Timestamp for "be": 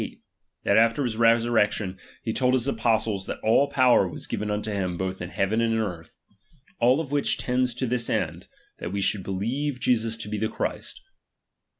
10.27-10.39